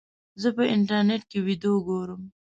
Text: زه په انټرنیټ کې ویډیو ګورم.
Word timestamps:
زه 0.41 0.49
په 0.55 0.63
انټرنیټ 0.75 1.23
کې 1.29 1.39
ویډیو 1.47 1.73
ګورم. 1.87 2.21